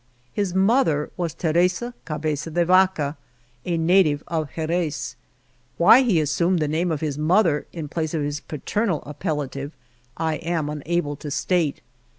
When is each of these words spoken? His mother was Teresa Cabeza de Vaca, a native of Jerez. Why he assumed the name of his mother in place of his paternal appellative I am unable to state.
His 0.33 0.55
mother 0.55 1.11
was 1.15 1.35
Teresa 1.35 1.93
Cabeza 2.05 2.49
de 2.49 2.65
Vaca, 2.65 3.17
a 3.65 3.77
native 3.77 4.23
of 4.27 4.49
Jerez. 4.55 5.15
Why 5.77 6.01
he 6.01 6.19
assumed 6.19 6.57
the 6.57 6.67
name 6.67 6.91
of 6.91 7.01
his 7.01 7.19
mother 7.19 7.67
in 7.71 7.87
place 7.87 8.15
of 8.15 8.23
his 8.23 8.39
paternal 8.39 9.03
appellative 9.05 9.73
I 10.17 10.37
am 10.37 10.69
unable 10.71 11.15
to 11.17 11.29
state. 11.29 11.81